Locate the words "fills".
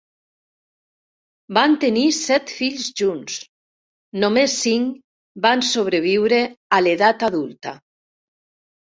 2.61-2.87